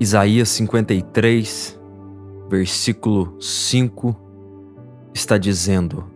[0.00, 1.78] Isaías 53,
[2.48, 4.16] versículo 5,
[5.12, 6.10] está dizendo: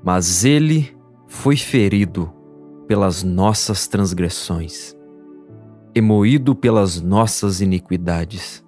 [0.00, 0.96] Mas ele
[1.26, 2.32] foi ferido
[2.86, 4.96] pelas nossas transgressões
[5.92, 8.64] e moído pelas nossas iniquidades.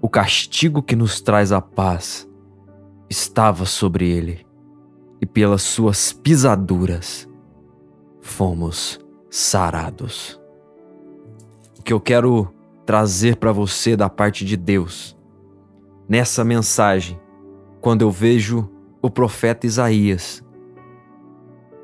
[0.00, 2.28] O castigo que nos traz a paz
[3.08, 4.44] estava sobre ele,
[5.20, 7.28] e pelas suas pisaduras
[8.20, 8.98] fomos
[9.30, 10.40] sarados.
[11.78, 12.52] O que eu quero
[12.84, 15.16] trazer para você da parte de Deus
[16.08, 17.18] nessa mensagem,
[17.80, 20.42] quando eu vejo o profeta Isaías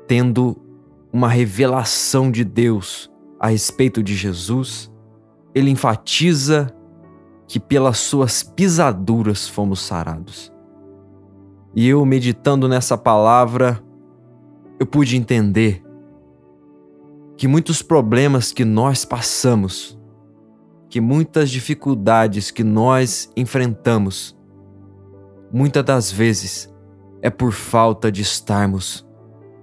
[0.07, 0.57] tendo
[1.11, 4.91] uma revelação de Deus a respeito de Jesus,
[5.53, 6.73] ele enfatiza
[7.47, 10.51] que pelas suas pisaduras fomos sarados.
[11.75, 13.83] E eu, meditando nessa palavra,
[14.79, 15.83] eu pude entender
[17.37, 19.98] que muitos problemas que nós passamos,
[20.89, 24.35] que muitas dificuldades que nós enfrentamos,
[25.53, 26.73] muitas das vezes
[27.21, 29.07] é por falta de estarmos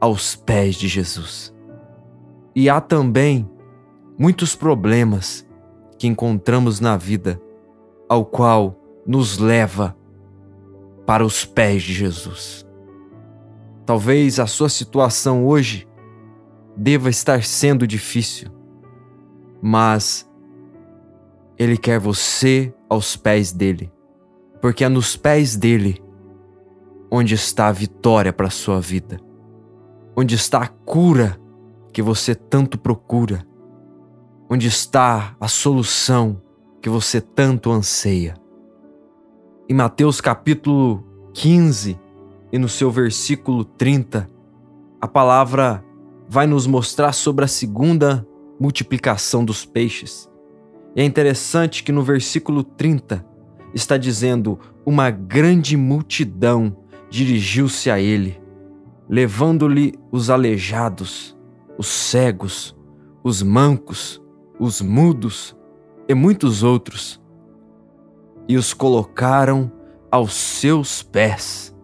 [0.00, 1.52] aos pés de Jesus.
[2.54, 3.48] E há também
[4.16, 5.46] muitos problemas
[5.98, 7.40] que encontramos na vida,
[8.08, 9.96] ao qual nos leva
[11.04, 12.64] para os pés de Jesus.
[13.84, 15.88] Talvez a sua situação hoje
[16.76, 18.50] deva estar sendo difícil,
[19.62, 20.28] mas
[21.58, 23.92] Ele quer você aos pés dele,
[24.60, 26.02] porque é nos pés dele
[27.10, 29.18] onde está a vitória para a sua vida,
[30.16, 31.40] onde está a cura
[31.92, 33.46] que você tanto procura
[34.48, 36.40] onde está a solução
[36.80, 38.34] que você tanto anseia.
[39.68, 41.98] Em Mateus capítulo 15
[42.52, 44.30] e no seu versículo 30,
[45.00, 45.84] a palavra
[46.28, 48.26] vai nos mostrar sobre a segunda
[48.58, 50.30] multiplicação dos peixes.
[50.96, 53.22] E é interessante que no versículo 30
[53.74, 56.74] está dizendo: Uma grande multidão
[57.10, 58.40] dirigiu-se a ele,
[59.06, 61.36] levando-lhe os aleijados,
[61.76, 62.74] os cegos,
[63.22, 64.22] os mancos,
[64.58, 65.54] os mudos
[66.08, 67.22] e muitos outros,
[68.48, 69.70] e os colocaram
[70.10, 71.76] aos seus pés,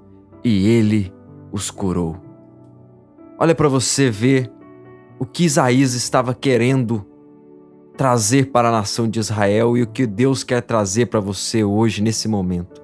[0.43, 1.13] e ele
[1.53, 2.17] os curou.
[3.39, 4.51] Olha para você ver
[5.19, 7.12] o que Isaías estava querendo
[7.97, 12.03] trazer para a nação de Israel e o que Deus quer trazer para você hoje,
[12.03, 12.83] nesse momento.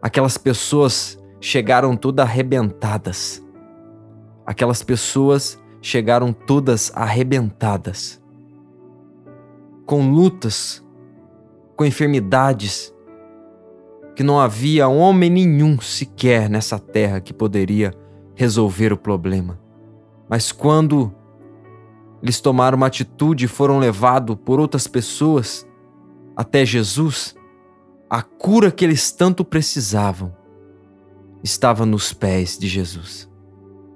[0.00, 3.42] Aquelas pessoas chegaram todas arrebentadas.
[4.46, 8.20] Aquelas pessoas chegaram todas arrebentadas
[9.90, 10.86] com lutas,
[11.74, 12.94] com enfermidades,
[14.14, 17.92] que não havia homem nenhum sequer nessa terra que poderia
[18.36, 19.58] resolver o problema.
[20.28, 21.12] Mas quando
[22.22, 25.66] eles tomaram uma atitude e foram levados por outras pessoas
[26.36, 27.34] até Jesus,
[28.08, 30.34] a cura que eles tanto precisavam
[31.42, 33.30] estava nos pés de Jesus.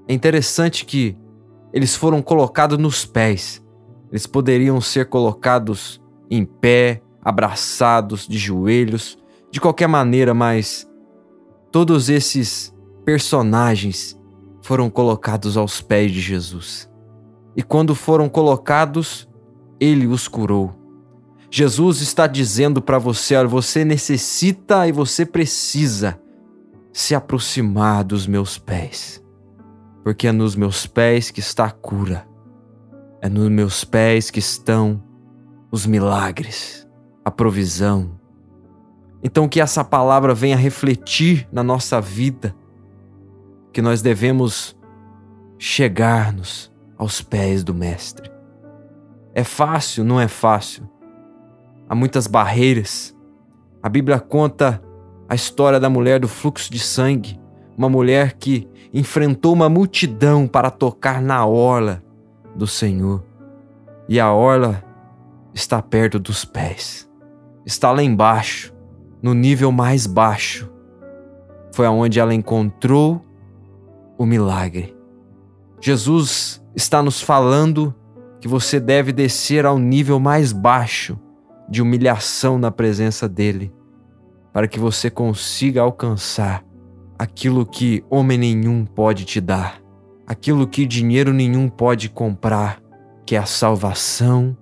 [0.09, 1.17] É interessante que
[1.73, 3.65] eles foram colocados nos pés
[4.15, 9.19] eles poderiam ser colocados em pé, abraçados, de joelhos,
[9.51, 10.89] de qualquer maneira, mas
[11.73, 12.73] todos esses
[13.05, 14.17] personagens
[14.63, 16.89] foram colocados aos pés de Jesus.
[17.57, 19.29] E quando foram colocados,
[19.79, 20.73] ele os curou.
[21.51, 26.21] Jesus está dizendo para você: olha, você necessita e você precisa
[26.93, 29.23] se aproximar dos meus pés,
[30.03, 32.27] porque é nos meus pés que está a cura
[33.25, 35.03] é nos meus pés que estão
[35.71, 36.87] os milagres,
[37.25, 38.21] a provisão.
[39.23, 42.55] Então, que essa palavra venha refletir na nossa vida,
[43.73, 44.77] que nós devemos
[45.59, 46.71] chegar-nos
[47.05, 48.31] aos pés do Mestre.
[49.35, 50.05] É fácil?
[50.05, 50.89] Não é fácil.
[51.87, 53.15] Há muitas barreiras.
[53.83, 54.83] A Bíblia conta
[55.29, 57.39] a história da mulher do fluxo de sangue,
[57.77, 62.03] uma mulher que enfrentou uma multidão para tocar na orla
[62.57, 63.23] do Senhor.
[64.09, 64.83] E a orla
[65.53, 67.11] está perto dos pés.
[67.67, 68.75] Está lá embaixo,
[69.23, 70.73] no nível mais baixo.
[71.75, 73.23] Foi aonde ela encontrou
[74.17, 74.97] o milagre.
[75.81, 77.95] Jesus está nos falando
[78.41, 81.19] que você deve descer ao nível mais baixo
[81.69, 83.73] de humilhação na presença dele,
[84.53, 86.65] para que você consiga alcançar
[87.19, 89.85] aquilo que homem nenhum pode te dar
[90.27, 92.81] aquilo que dinheiro nenhum pode comprar,
[93.27, 94.57] que é a salvação,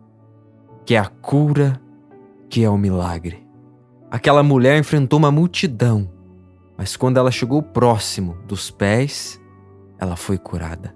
[0.84, 1.80] que é a cura,
[2.48, 3.46] que é o milagre.
[4.10, 6.10] Aquela mulher enfrentou uma multidão,
[6.76, 9.40] mas quando ela chegou próximo dos pés,
[9.98, 10.94] ela foi curada.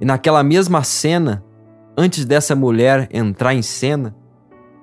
[0.00, 1.44] E naquela mesma cena,
[1.96, 4.14] antes dessa mulher entrar em cena,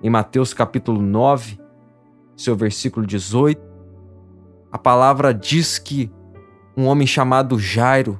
[0.02, 1.60] em Mateus capítulo 9,
[2.36, 3.62] seu versículo 18,
[4.72, 6.12] a palavra diz que
[6.76, 8.20] um homem chamado Jairo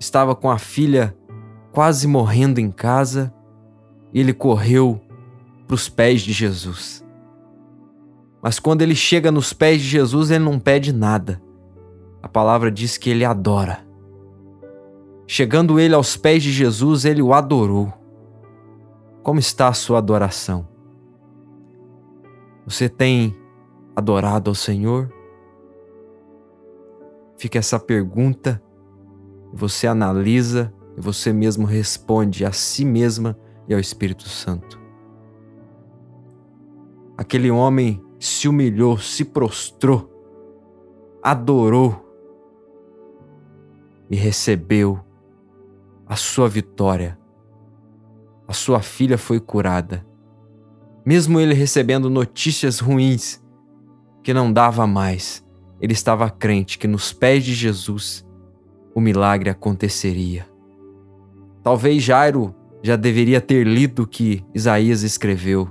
[0.00, 1.16] estava com a filha
[1.72, 3.32] quase morrendo em casa
[4.12, 5.00] e ele correu
[5.66, 7.04] para os pés de Jesus.
[8.42, 11.40] Mas quando ele chega nos pés de Jesus, ele não pede nada.
[12.22, 13.85] A palavra diz que ele adora.
[15.26, 17.92] Chegando ele aos pés de Jesus, ele o adorou.
[19.22, 20.68] Como está a sua adoração?
[22.64, 23.36] Você tem
[23.94, 25.12] adorado ao Senhor?
[27.36, 28.62] Fica essa pergunta,
[29.52, 33.36] você analisa e você mesmo responde a si mesma
[33.68, 34.80] e ao Espírito Santo.
[37.16, 40.08] Aquele homem se humilhou, se prostrou,
[41.22, 42.04] adorou
[44.08, 45.05] e recebeu
[46.06, 47.18] a sua vitória.
[48.46, 50.06] A sua filha foi curada.
[51.04, 53.42] Mesmo ele recebendo notícias ruins
[54.22, 55.44] que não dava mais,
[55.80, 58.26] ele estava crente que nos pés de Jesus
[58.94, 60.48] o milagre aconteceria.
[61.62, 65.68] Talvez Jairo já deveria ter lido o que Isaías escreveu.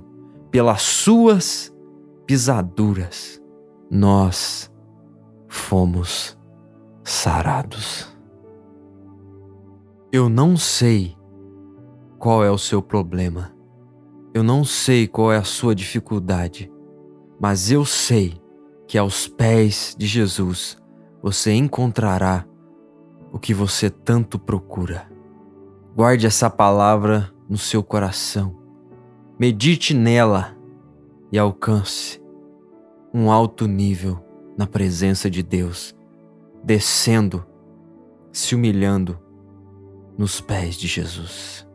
[0.51, 1.73] Pelas suas
[2.25, 3.41] pisaduras,
[3.89, 4.71] nós
[5.47, 6.37] fomos
[7.03, 8.14] sarados.
[10.15, 11.13] Eu não sei
[12.17, 13.53] qual é o seu problema.
[14.33, 16.71] Eu não sei qual é a sua dificuldade,
[17.38, 18.41] mas eu sei
[18.88, 20.77] que aos pés de Jesus
[21.21, 22.45] você encontrará
[23.29, 25.12] o que você tanto procura.
[25.94, 28.56] Guarde essa palavra no seu coração.
[29.38, 30.56] Medite nela
[31.29, 32.23] e alcance
[33.13, 34.23] um alto nível
[34.57, 35.94] na presença de Deus,
[36.63, 37.45] descendo,
[38.31, 39.25] se humilhando
[40.17, 41.65] nos pés de Jesus.